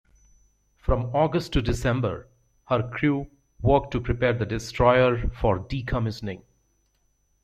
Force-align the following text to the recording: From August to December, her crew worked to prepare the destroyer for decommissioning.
From 0.79 1.15
August 1.15 1.53
to 1.53 1.61
December, 1.61 2.27
her 2.69 2.81
crew 2.89 3.29
worked 3.61 3.91
to 3.91 4.01
prepare 4.01 4.33
the 4.33 4.47
destroyer 4.47 5.27
for 5.29 5.59
decommissioning. 5.59 6.41